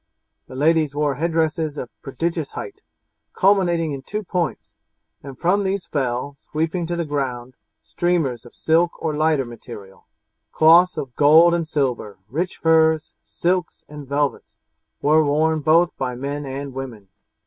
The 0.47 0.55
ladies 0.55 0.95
wore 0.95 1.13
headdresses 1.13 1.77
of 1.77 1.91
prodigious 2.01 2.53
height, 2.53 2.81
culminating 3.35 3.91
in 3.91 4.01
two 4.01 4.23
points; 4.23 4.73
and 5.21 5.37
from 5.37 5.63
these 5.63 5.85
fell, 5.85 6.35
sweeping 6.39 6.87
to 6.87 6.95
the 6.95 7.05
ground, 7.05 7.53
streamers 7.83 8.43
of 8.43 8.55
silk 8.55 8.99
or 8.99 9.15
lighter 9.15 9.45
material. 9.45 10.07
Cloths 10.51 10.97
of 10.97 11.15
gold 11.15 11.53
and 11.53 11.67
silver, 11.67 12.17
rich 12.29 12.57
furs, 12.57 13.13
silks, 13.21 13.85
and 13.87 14.07
velvets, 14.07 14.57
were 15.03 15.23
worn 15.23 15.59
both 15.59 15.95
by 15.97 16.15
men 16.15 16.47
and 16.47 16.73
women. 16.73 17.09